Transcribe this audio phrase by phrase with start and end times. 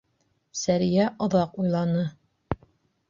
[0.61, 2.07] Сәриә оҙаҡ уйланы.